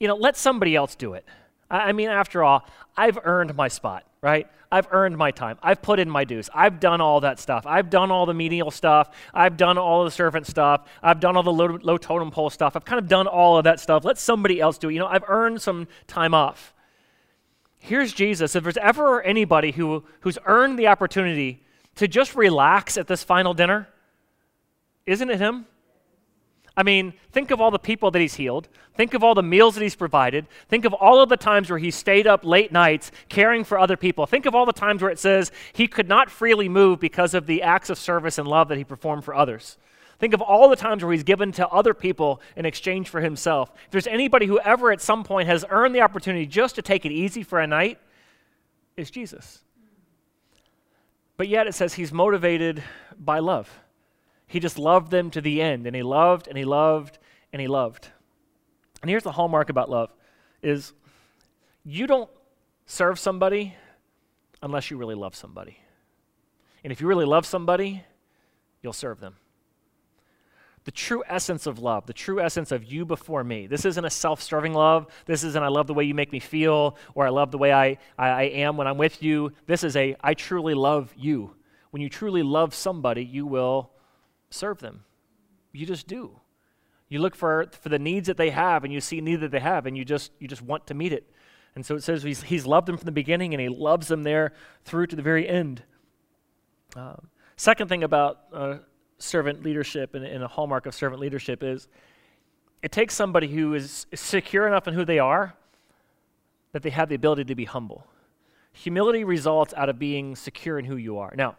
[0.00, 1.24] you know, let somebody else do it.
[1.72, 2.64] I, mean, after all,
[2.96, 4.46] I've earned my spot, right?
[4.70, 5.58] I've earned my time.
[5.62, 6.48] I've put in my dues.
[6.54, 7.66] I've done all that stuff.
[7.66, 9.10] I've done all the menial stuff.
[9.34, 10.86] I've done all the servant stuff.
[11.02, 12.76] I've done all the low, low totem pole stuff.
[12.76, 14.04] I've kind of done all of that stuff.
[14.04, 14.92] Let somebody else do it.
[14.92, 16.72] You know, I've earned some time off
[17.82, 18.54] here's Jesus.
[18.56, 21.62] If there's ever anybody who, who's earned the opportunity
[21.96, 23.88] to just relax at this final dinner,
[25.04, 25.66] isn't it him?
[26.76, 28.68] I mean, think of all the people that he's healed.
[28.96, 30.46] Think of all the meals that he's provided.
[30.68, 33.96] Think of all of the times where he stayed up late nights caring for other
[33.96, 34.24] people.
[34.26, 37.46] Think of all the times where it says he could not freely move because of
[37.46, 39.76] the acts of service and love that he performed for others.
[40.18, 43.72] Think of all the times where he's given to other people in exchange for himself.
[43.86, 47.04] If there's anybody who ever at some point has earned the opportunity just to take
[47.04, 47.98] it easy for a night,
[48.96, 49.60] it's Jesus.
[51.36, 52.82] But yet it says he's motivated
[53.18, 53.81] by love.
[54.52, 57.18] He just loved them to the end, and he loved and he loved
[57.52, 58.08] and he loved.
[59.00, 60.12] And here's the hallmark about love
[60.62, 60.92] is
[61.84, 62.30] you don't
[62.86, 63.74] serve somebody
[64.62, 65.78] unless you really love somebody.
[66.84, 68.04] And if you really love somebody,
[68.82, 69.36] you'll serve them
[70.84, 73.66] the true essence of love, the true essence of you before me.
[73.66, 75.06] This isn't a self serving love.
[75.26, 77.72] This isn't I love the way you make me feel or I love the way
[77.72, 79.52] I, I, I, am when I'm with you.
[79.66, 81.54] This is a I truly love you.
[81.90, 83.90] When you truly love somebody, you will
[84.52, 85.04] serve them.
[85.72, 86.40] You just do.
[87.08, 89.60] You look for, for the needs that they have and you see need that they
[89.60, 91.30] have and you just, you just want to meet it.
[91.74, 94.22] And so it says he's, he's loved them from the beginning and he loves them
[94.22, 94.52] there
[94.84, 95.82] through to the very end.
[96.96, 98.76] Um, second thing about uh,
[99.18, 101.88] servant leadership and, and a hallmark of servant leadership is
[102.82, 105.54] it takes somebody who is secure enough in who they are
[106.72, 108.06] that they have the ability to be humble.
[108.72, 111.32] Humility results out of being secure in who you are.
[111.36, 111.56] Now,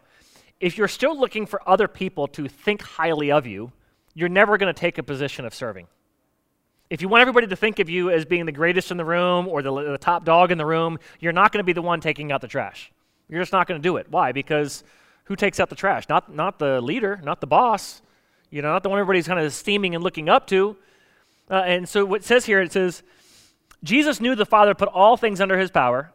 [0.64, 3.70] if you're still looking for other people to think highly of you,
[4.14, 5.86] you're never going to take a position of serving.
[6.88, 9.46] If you want everybody to think of you as being the greatest in the room
[9.46, 12.00] or the, the top dog in the room, you're not going to be the one
[12.00, 12.90] taking out the trash.
[13.28, 14.06] You're just not going to do it.
[14.08, 14.32] Why?
[14.32, 14.84] Because
[15.24, 16.08] who takes out the trash?
[16.08, 18.00] Not, not the leader, not the boss,
[18.48, 20.76] you know, not the one everybody's kind of esteeming and looking up to.
[21.50, 23.02] Uh, and so what it says here, it says,
[23.82, 26.10] Jesus knew the Father put all things under his power,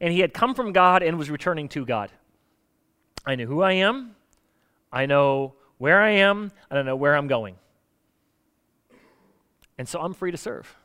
[0.00, 2.10] and he had come from God and was returning to God.
[3.24, 4.16] I know who I am,
[4.92, 7.56] I know where I am, I don't know where I'm going.
[9.78, 10.76] And so I'm free to serve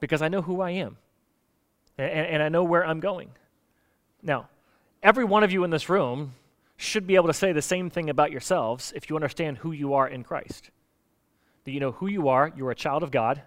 [0.00, 0.96] because I know who I am
[1.98, 3.30] and, and I know where I'm going.
[4.22, 4.48] Now,
[5.02, 6.34] every one of you in this room
[6.76, 9.94] should be able to say the same thing about yourselves if you understand who you
[9.94, 10.70] are in Christ.
[11.64, 13.42] That you know who you are, you're a child of God.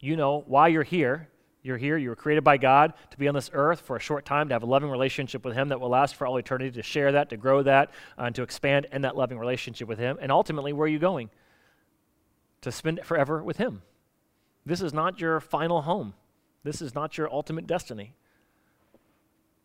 [0.00, 1.28] You know why you're here.
[1.62, 4.24] You're here, you were created by God to be on this earth for a short
[4.24, 6.82] time, to have a loving relationship with Him that will last for all eternity, to
[6.82, 10.18] share that, to grow that, uh, and to expand in that loving relationship with Him.
[10.20, 11.30] And ultimately, where are you going?
[12.62, 13.82] To spend forever with Him.
[14.64, 16.14] This is not your final home,
[16.62, 18.14] this is not your ultimate destiny.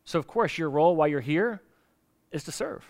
[0.06, 1.62] So, of course, your role while you're here
[2.32, 2.84] is to serve.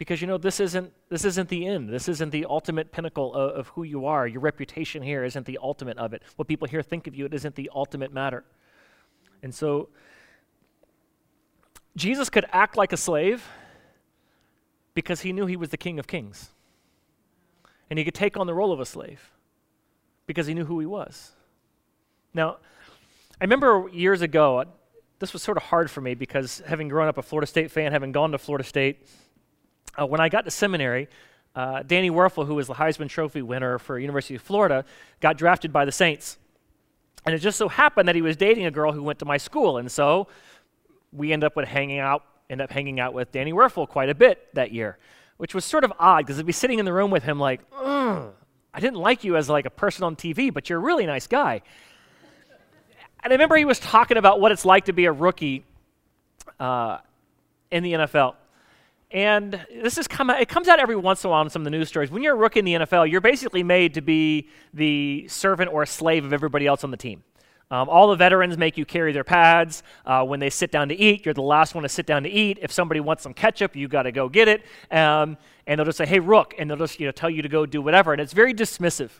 [0.00, 1.90] Because you know this isn't this isn't the end.
[1.90, 4.26] This isn't the ultimate pinnacle of, of who you are.
[4.26, 6.22] Your reputation here isn't the ultimate of it.
[6.36, 8.42] What people here think of you, it isn't the ultimate matter.
[9.42, 9.90] And so
[11.94, 13.46] Jesus could act like a slave
[14.94, 16.48] because he knew he was the King of Kings.
[17.90, 19.32] And he could take on the role of a slave
[20.26, 21.32] because he knew who he was.
[22.32, 22.56] Now,
[23.38, 24.64] I remember years ago, uh,
[25.18, 27.92] this was sort of hard for me because having grown up a Florida State fan,
[27.92, 29.06] having gone to Florida State,
[30.00, 31.08] uh, when I got to seminary,
[31.54, 34.84] uh, Danny Wuerffel, who was the Heisman Trophy winner for University of Florida,
[35.20, 36.38] got drafted by the Saints.
[37.26, 39.36] And it just so happened that he was dating a girl who went to my
[39.36, 40.28] school, and so
[41.12, 44.14] we ended up with hanging out, end up hanging out with Danny Wuerffel quite a
[44.14, 44.96] bit that year,
[45.36, 47.60] which was sort of odd because I'd be sitting in the room with him like,
[48.72, 51.26] I didn't like you as like a person on TV, but you're a really nice
[51.26, 51.60] guy.
[53.22, 55.64] And I remember he was talking about what it's like to be a rookie
[56.58, 56.98] uh,
[57.70, 58.36] in the NFL.
[59.12, 61.62] And this is come out, it comes out every once in a while in some
[61.62, 62.10] of the news stories.
[62.10, 65.84] When you're a rookie in the NFL, you're basically made to be the servant or
[65.84, 67.24] slave of everybody else on the team.
[67.72, 69.82] Um, all the veterans make you carry their pads.
[70.04, 72.28] Uh, when they sit down to eat, you're the last one to sit down to
[72.28, 72.58] eat.
[72.62, 74.62] If somebody wants some ketchup, you got to go get it.
[74.90, 77.48] Um, and they'll just say, "Hey, Rook," and they'll just you know tell you to
[77.48, 78.12] go do whatever.
[78.12, 79.10] And it's very dismissive.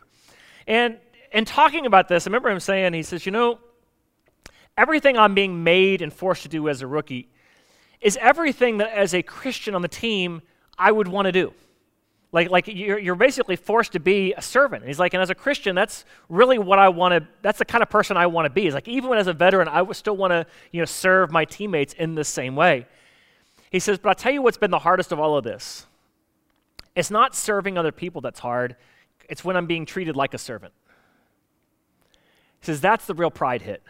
[0.66, 0.98] And
[1.32, 3.60] in talking about this, I remember him saying, he says, "You know,
[4.76, 7.28] everything I'm being made and forced to do as a rookie
[8.00, 10.42] is everything that as a Christian on the team
[10.78, 11.52] I would want to do.
[12.32, 14.82] Like, like you're, you're basically forced to be a servant.
[14.82, 17.64] And he's like, and as a Christian, that's really what I want to, that's the
[17.64, 18.62] kind of person I want to be.
[18.62, 21.32] He's like, even when as a veteran, I would still want to, you know, serve
[21.32, 22.86] my teammates in the same way.
[23.70, 25.86] He says, but I'll tell you what's been the hardest of all of this.
[26.94, 28.76] It's not serving other people that's hard.
[29.28, 30.72] It's when I'm being treated like a servant.
[32.60, 33.82] He says, that's the real pride hit.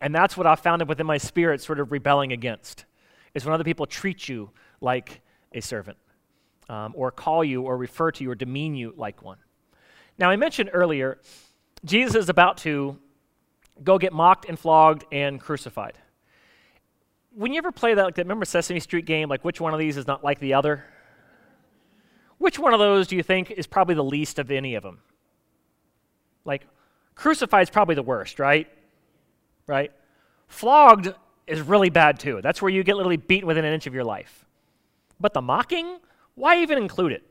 [0.00, 2.84] And that's what I found it within my spirit sort of rebelling against
[3.34, 5.20] is when other people treat you like
[5.52, 5.98] a servant,
[6.68, 9.38] um, or call you, or refer to you, or demean you like one.
[10.18, 11.18] Now, I mentioned earlier,
[11.84, 12.98] Jesus is about to
[13.82, 15.98] go get mocked and flogged and crucified.
[17.34, 19.80] When you ever play that, like that, remember Sesame Street game, like which one of
[19.80, 20.84] these is not like the other?
[22.38, 25.00] Which one of those do you think is probably the least of any of them?
[26.44, 26.66] Like,
[27.14, 28.68] crucified is probably the worst, right?
[29.66, 29.92] Right?
[30.46, 31.14] Flogged
[31.46, 32.40] is really bad too.
[32.42, 34.44] That's where you get literally beaten within an inch of your life.
[35.20, 35.98] But the mocking,
[36.34, 37.22] why even include it?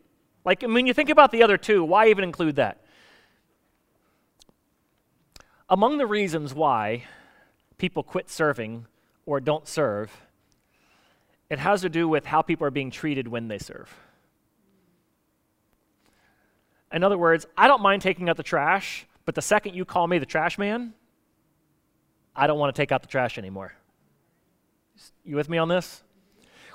[0.46, 2.82] Like, I mean, you think about the other two, why even include that?
[5.70, 7.06] Among the reasons why
[7.78, 8.86] people quit serving
[9.26, 10.12] or don't serve,
[11.50, 13.94] it has to do with how people are being treated when they serve.
[16.92, 20.08] In other words, I don't mind taking out the trash, but the second you call
[20.08, 20.94] me the trash man,
[22.36, 23.74] I don't want to take out the trash anymore.
[25.24, 26.04] You with me on this?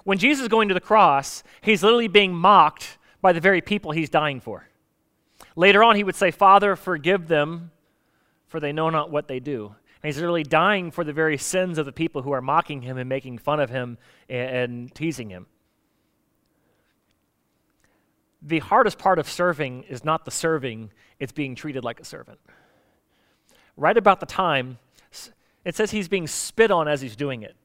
[0.05, 3.93] When Jesus is going to the cross, he's literally being mocked by the very people
[3.93, 4.69] he's dying for.
[5.57, 7.71] Later on, he would say, Father, forgive them,
[8.47, 9.75] for they know not what they do.
[10.03, 12.97] And he's literally dying for the very sins of the people who are mocking him
[12.97, 15.47] and making fun of him and, and teasing him.
[18.41, 22.39] The hardest part of serving is not the serving, it's being treated like a servant.
[23.77, 24.79] Right about the time,
[25.65, 27.57] it says he's being spit on as he's doing it.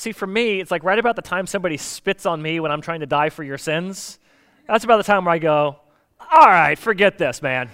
[0.00, 2.80] See, for me, it's like right about the time somebody spits on me when I'm
[2.80, 4.18] trying to die for your sins.
[4.66, 5.76] That's about the time where I go,
[6.32, 7.68] all right, forget this, man.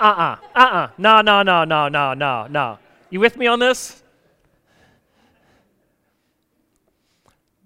[0.00, 0.90] uh uh-uh, uh, uh-uh.
[0.96, 2.78] No, no, no, no, no, no, no.
[3.10, 4.02] You with me on this?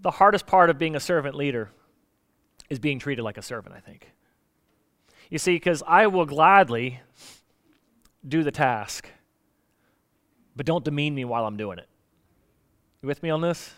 [0.00, 1.70] The hardest part of being a servant leader
[2.68, 4.10] is being treated like a servant, I think.
[5.30, 7.00] You see, because I will gladly
[8.26, 9.08] do the task,
[10.56, 11.86] but don't demean me while I'm doing it.
[13.02, 13.72] You with me on this?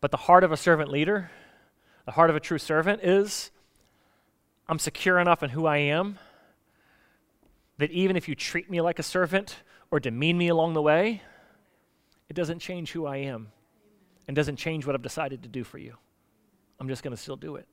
[0.00, 1.30] But the heart of a servant leader,
[2.04, 3.52] the heart of a true servant is
[4.68, 6.18] I'm secure enough in who I am
[7.78, 9.56] that even if you treat me like a servant
[9.92, 11.22] or demean me along the way,
[12.28, 13.52] it doesn't change who I am
[14.26, 15.96] and doesn't change what I've decided to do for you.
[16.80, 17.68] I'm just going to still do it.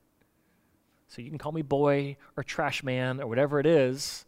[1.07, 4.25] So you can call me boy or trash man or whatever it is.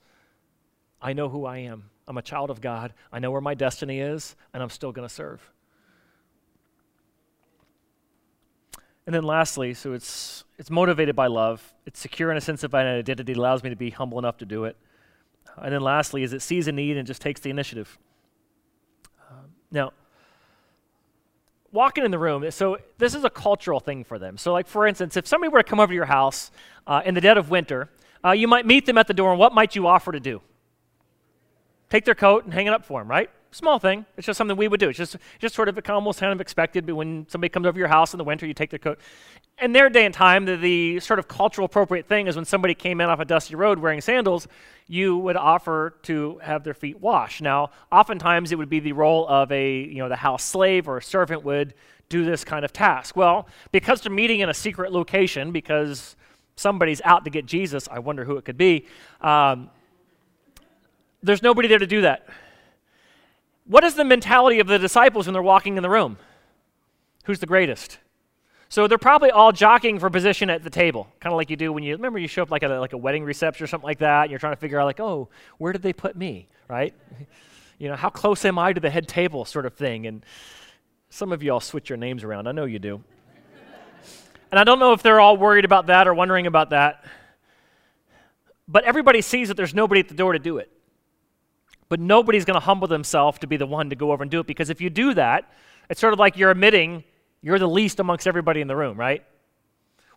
[1.00, 1.92] I know who I am.
[2.08, 2.94] I'm a child of God.
[3.12, 5.50] I know where my destiny is, and I'm still going to serve.
[9.06, 11.74] And then lastly, so it's it's motivated by love.
[11.86, 13.34] It's secure in a sense of identity.
[13.34, 14.78] It allows me to be humble enough to do it.
[15.58, 17.98] And then lastly, is it sees a need and just takes the initiative.
[19.30, 19.92] Um, now,
[21.72, 24.38] walking in the room, so this is a cultural thing for them.
[24.38, 26.50] So, like for instance, if somebody were to come over to your house
[26.88, 27.90] uh, in the dead of winter,
[28.24, 30.42] uh, you might meet them at the door, and what might you offer to do?
[31.94, 33.30] Take their coat and hang it up for them, right?
[33.52, 34.04] Small thing.
[34.18, 34.90] It's just something we would do.
[34.90, 36.88] It's just, just sort of almost kind of expected.
[36.88, 38.98] But when somebody comes over your house in the winter, you take their coat.
[39.62, 42.74] In their day and time, the, the sort of cultural appropriate thing is when somebody
[42.74, 44.48] came in off a dusty road wearing sandals,
[44.88, 47.44] you would offer to have their feet washed.
[47.44, 50.98] Now, oftentimes it would be the role of a, you know, the house slave or
[50.98, 51.76] a servant would
[52.10, 53.16] do this kind of task.
[53.16, 56.16] Well, because they're meeting in a secret location, because
[56.56, 58.88] somebody's out to get Jesus, I wonder who it could be,
[59.22, 59.70] um,
[61.24, 62.28] there's nobody there to do that.
[63.66, 66.18] What is the mentality of the disciples when they're walking in the room?
[67.26, 67.98] Who's the greatest?
[68.68, 71.72] So they're probably all jockeying for position at the table, kind of like you do
[71.72, 74.00] when you remember you show up like a, like a wedding reception or something like
[74.00, 76.94] that, and you're trying to figure out like, oh, where did they put me, right?
[77.78, 80.08] you know, how close am I to the head table, sort of thing.
[80.08, 80.26] And
[81.10, 82.48] some of you all switch your names around.
[82.48, 83.04] I know you do.
[84.52, 87.06] and I don't know if they're all worried about that or wondering about that.
[88.68, 90.72] But everybody sees that there's nobody at the door to do it.
[91.94, 94.40] But nobody's going to humble themselves to be the one to go over and do
[94.40, 95.52] it because if you do that,
[95.92, 97.04] it's sort of like you're admitting
[97.44, 99.24] you're the least amongst everybody in the room, right?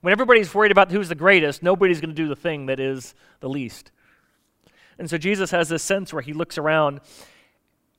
[0.01, 3.15] When everybody's worried about who's the greatest, nobody's going to do the thing that is
[3.41, 3.91] the least.
[4.99, 7.03] And so Jesus has this sense where he looks around.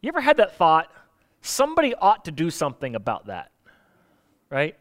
[0.02, 0.92] You ever had that thought?
[1.44, 3.52] Somebody ought to do something about that,
[4.50, 4.76] right?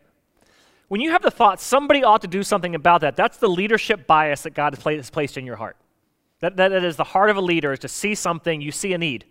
[0.88, 4.06] When you have the thought, somebody ought to do something about that, that's the leadership
[4.06, 5.76] bias that God has placed in your heart.
[6.40, 8.92] That, that, that is the heart of a leader is to see something, you see
[8.92, 9.24] a need.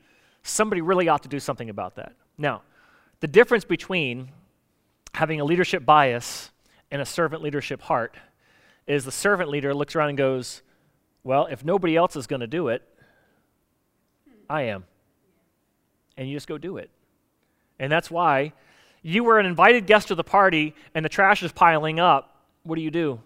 [0.43, 2.13] Somebody really ought to do something about that.
[2.37, 2.61] Now,
[3.19, 4.29] the difference between
[5.13, 6.51] having a leadership bias
[6.91, 8.15] and a servant leadership heart
[8.87, 10.61] is the servant leader looks around and goes,
[11.23, 12.83] Well, if nobody else is going to do it,
[14.49, 14.85] I am.
[16.17, 16.89] And you just go do it.
[17.79, 18.53] And that's why
[19.01, 22.43] you were an invited guest to the party and the trash is piling up.
[22.63, 23.19] What do you do?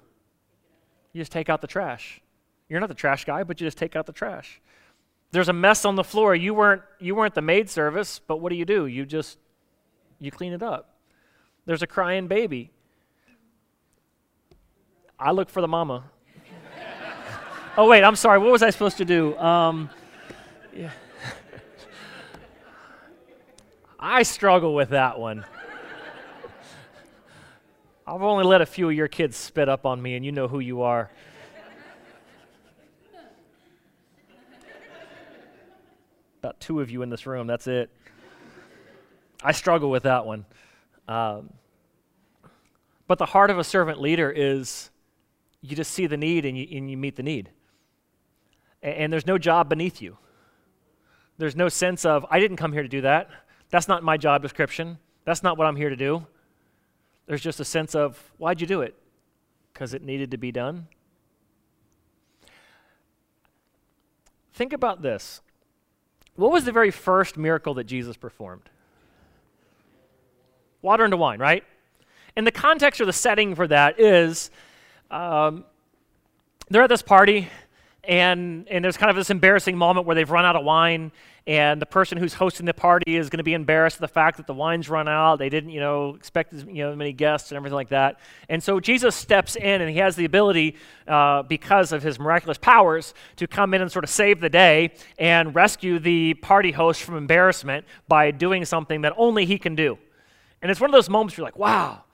[1.13, 2.21] You just take out the trash.
[2.69, 4.61] You're not the trash guy, but you just take out the trash.
[5.31, 6.35] There's a mess on the floor.
[6.35, 8.85] You weren't you weren't the maid service, but what do you do?
[8.85, 9.37] You just
[10.19, 10.95] you clean it up.
[11.65, 12.71] There's a crying baby.
[15.19, 16.03] I look for the mama.
[17.77, 18.39] oh wait, I'm sorry.
[18.39, 19.37] What was I supposed to do?
[19.37, 19.89] Um,
[20.75, 20.91] yeah.
[23.99, 25.45] I struggle with that one.
[28.07, 30.47] I've only let a few of your kids spit up on me, and you know
[30.47, 31.11] who you are.
[36.39, 37.89] About two of you in this room, that's it.
[39.43, 40.45] I struggle with that one.
[41.07, 41.51] Um,
[43.07, 44.89] but the heart of a servant leader is
[45.61, 47.49] you just see the need and you, and you meet the need.
[48.81, 50.17] And, and there's no job beneath you.
[51.37, 53.29] There's no sense of, I didn't come here to do that.
[53.69, 54.97] That's not my job description.
[55.25, 56.25] That's not what I'm here to do.
[57.27, 58.95] There's just a sense of, why'd you do it?
[59.73, 60.87] Because it needed to be done.
[64.53, 65.41] Think about this.
[66.39, 68.69] What was the very first miracle that Jesus performed?
[70.81, 71.65] Water into wine, right?
[72.37, 74.49] And the context or the setting for that is
[75.11, 75.65] um,
[76.69, 77.49] they're at this party,
[78.09, 81.11] and, and there's kind of this embarrassing moment where they've run out of wine,
[81.45, 84.37] and the person who's hosting the party is going to be embarrassed at the fact
[84.37, 85.37] that the wine's run out.
[85.37, 88.19] They didn't, you know, expect you know many guests and everything like that.
[88.49, 90.75] And so Jesus steps in, and he has the ability,
[91.07, 94.91] uh, because of his miraculous powers, to come in and sort of save the day
[95.19, 99.99] and rescue the party host from embarrassment by doing something that only he can do.
[100.63, 102.05] And it's one of those moments where you're like, wow,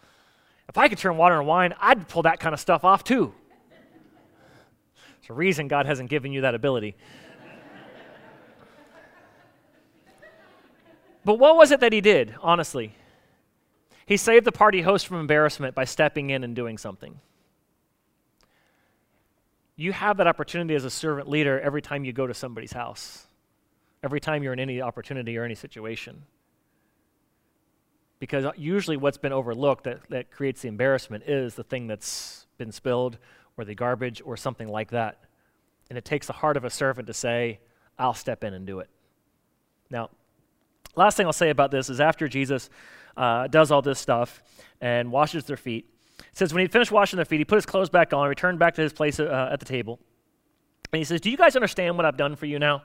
[0.67, 3.33] if I could turn water into wine, I'd pull that kind of stuff off too.
[5.25, 6.95] It's a reason God hasn't given you that ability.
[11.23, 12.93] But what was it that he did, honestly?
[14.05, 17.19] He saved the party host from embarrassment by stepping in and doing something.
[19.75, 23.25] You have that opportunity as a servant leader every time you go to somebody's house,
[24.03, 26.21] every time you're in any opportunity or any situation.
[28.19, 32.71] Because usually what's been overlooked that, that creates the embarrassment is the thing that's been
[32.71, 33.17] spilled
[33.57, 35.19] or the garbage or something like that.
[35.89, 37.59] And it takes the heart of a servant to say,
[37.97, 38.89] I'll step in and do it.
[39.89, 40.09] Now,
[40.95, 42.69] Last thing I'll say about this is after Jesus
[43.17, 44.41] uh, does all this stuff
[44.79, 45.85] and washes their feet,
[46.19, 48.59] it says when he finished washing their feet, he put his clothes back on, returned
[48.59, 49.99] back to his place uh, at the table.
[50.93, 52.83] And he says, Do you guys understand what I've done for you now?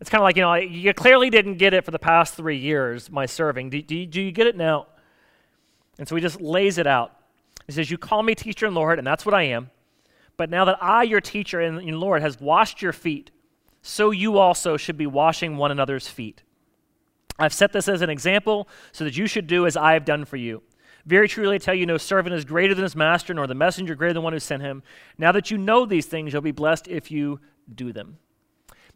[0.00, 2.58] It's kind of like, you know, you clearly didn't get it for the past three
[2.58, 3.70] years, my serving.
[3.70, 4.86] Do, do, do you get it now?
[5.98, 7.16] And so he just lays it out.
[7.66, 9.70] He says, You call me teacher and Lord, and that's what I am.
[10.36, 13.30] But now that I, your teacher and Lord, has washed your feet,
[13.82, 16.42] so you also should be washing one another's feet.
[17.38, 20.24] I've set this as an example so that you should do as I have done
[20.24, 20.62] for you.
[21.06, 23.94] Very truly, I tell you, no servant is greater than his master, nor the messenger
[23.94, 24.82] greater than one who sent him.
[25.18, 27.40] Now that you know these things, you'll be blessed if you
[27.72, 28.18] do them.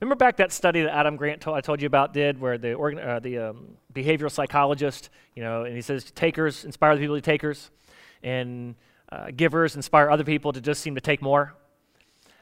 [0.00, 2.74] Remember back that study that Adam Grant told, I told you about did, where the,
[2.74, 7.16] organ, uh, the um, behavioral psychologist, you know, and he says takers inspire the people
[7.16, 7.70] to be takers,
[8.22, 8.74] and
[9.10, 11.54] uh, givers inspire other people to just seem to take more.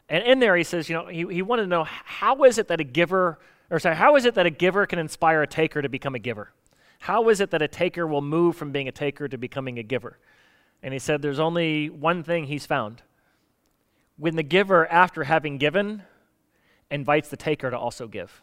[0.08, 2.68] And in there, he says, you know, he, he wanted to know how is it
[2.68, 3.38] that a giver,
[3.70, 6.18] or sorry, how is it that a giver can inspire a taker to become a
[6.18, 6.52] giver?
[7.00, 9.82] How is it that a taker will move from being a taker to becoming a
[9.82, 10.18] giver?
[10.82, 13.02] And he said, there's only one thing he's found.
[14.16, 16.02] When the giver, after having given,
[16.90, 18.42] invites the taker to also give.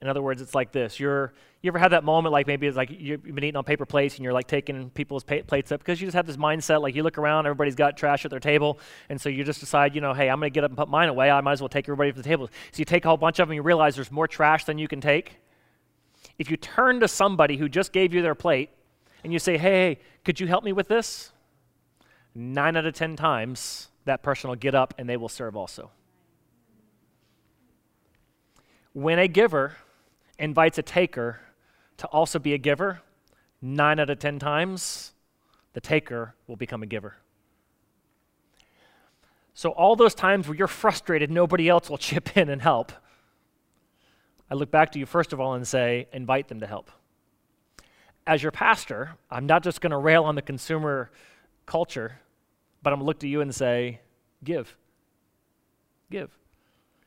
[0.00, 1.00] In other words, it's like this.
[1.00, 3.84] You're, you ever had that moment like maybe it's like you've been eating on paper
[3.84, 6.94] plates and you're like taking people's plates up because you just have this mindset like
[6.94, 8.78] you look around, everybody's got trash at their table,
[9.08, 10.88] and so you just decide, you know, hey, I'm going to get up and put
[10.88, 11.30] mine away.
[11.30, 12.48] I might as well take everybody from the table.
[12.70, 14.78] So you take a whole bunch of them and you realize there's more trash than
[14.78, 15.38] you can take.
[16.38, 18.70] If you turn to somebody who just gave you their plate
[19.24, 21.32] and you say, hey, could you help me with this?
[22.36, 25.90] Nine out of ten times, that person will get up and they will serve also.
[28.92, 29.74] When a giver
[30.38, 31.40] invites a taker
[31.98, 33.00] to also be a giver,
[33.60, 35.12] nine out of 10 times,
[35.72, 37.16] the taker will become a giver.
[39.54, 42.92] So, all those times where you're frustrated, nobody else will chip in and help.
[44.50, 46.90] I look back to you, first of all, and say, invite them to help.
[48.26, 51.10] As your pastor, I'm not just going to rail on the consumer
[51.66, 52.20] culture,
[52.82, 54.00] but I'm going to look to you and say,
[54.44, 54.76] give.
[56.10, 56.30] Give.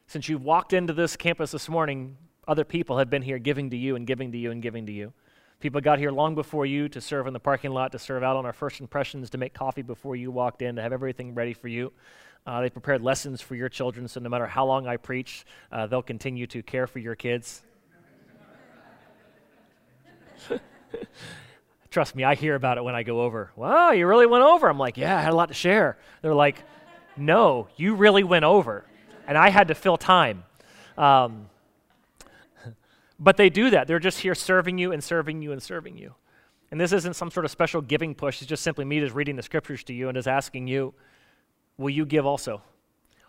[0.07, 2.17] Since you've walked into this campus this morning,
[2.47, 4.91] other people have been here giving to you and giving to you and giving to
[4.91, 5.13] you.
[5.59, 8.35] People got here long before you to serve in the parking lot, to serve out
[8.35, 11.53] on our first impressions, to make coffee before you walked in, to have everything ready
[11.53, 11.93] for you.
[12.47, 15.85] Uh, they prepared lessons for your children, so no matter how long I preach, uh,
[15.85, 17.61] they'll continue to care for your kids.
[21.91, 23.51] Trust me, I hear about it when I go over.
[23.55, 24.67] Wow, you really went over?
[24.67, 25.97] I'm like, yeah, I had a lot to share.
[26.23, 26.63] They're like,
[27.15, 28.85] no, you really went over.
[29.27, 30.43] And I had to fill time.
[30.97, 31.49] Um,
[33.21, 33.87] but they do that.
[33.87, 36.15] They're just here serving you and serving you and serving you.
[36.71, 38.41] And this isn't some sort of special giving push.
[38.41, 40.95] It's just simply me just reading the scriptures to you and just asking you,
[41.77, 42.63] will you give also?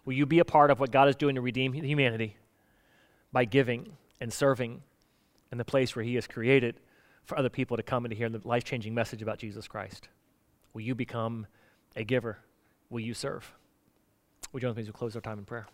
[0.07, 2.37] Will you be a part of what God is doing to redeem humanity
[3.33, 4.83] by giving and serving
[5.51, 6.81] in the place where He has created
[7.25, 10.09] for other people to come and to hear the life changing message about Jesus Christ?
[10.73, 11.47] Will you become
[11.97, 12.39] a giver?
[12.89, 13.53] Will you serve?
[14.53, 15.67] Would you join me as we close our time in prayer?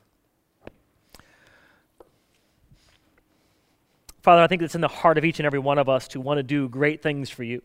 [4.22, 6.20] Father, I think it's in the heart of each and every one of us to
[6.20, 7.62] want to do great things for you,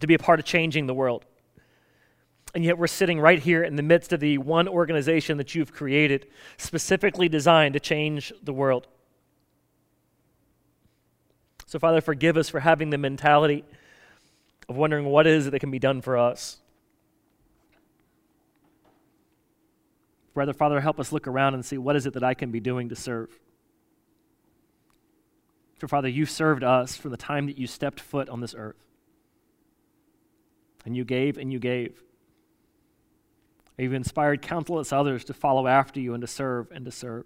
[0.00, 1.24] to be a part of changing the world.
[2.54, 5.72] And yet we're sitting right here in the midst of the one organization that you've
[5.72, 6.26] created,
[6.58, 8.88] specifically designed to change the world.
[11.66, 13.64] So, Father, forgive us for having the mentality
[14.68, 16.58] of wondering what is it that can be done for us.
[20.34, 22.60] Rather, Father, help us look around and see what is it that I can be
[22.60, 23.38] doing to serve.
[25.88, 28.76] Father, you served us from the time that you stepped foot on this earth.
[30.84, 32.02] And you gave and you gave.
[33.78, 37.24] You've inspired countless others to follow after you and to serve and to serve.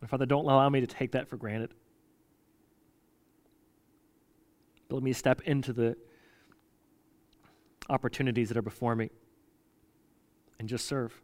[0.00, 1.72] And Father, don't allow me to take that for granted.
[4.88, 5.96] But let me step into the
[7.88, 9.10] opportunities that are before me
[10.58, 11.18] and just serve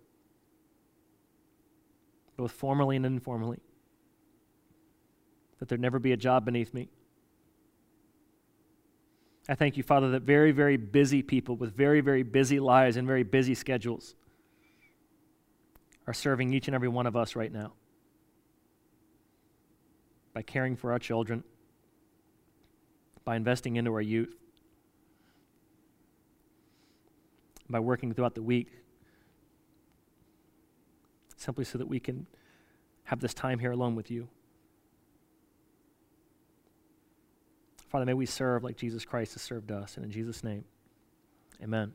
[2.38, 3.58] both formally and informally.
[5.58, 6.88] That there never be a job beneath me.
[9.48, 13.06] I thank you, Father, that very, very busy people with very, very busy lives and
[13.06, 14.14] very busy schedules
[16.06, 17.72] are serving each and every one of us right now
[20.32, 21.42] by caring for our children,
[23.24, 24.34] by investing into our youth,
[27.68, 28.68] by working throughout the week
[31.38, 32.26] simply so that we can
[33.04, 34.28] have this time here alone with you.
[37.88, 39.96] Father, may we serve like Jesus Christ has served us.
[39.96, 40.64] And in Jesus' name,
[41.62, 41.92] amen.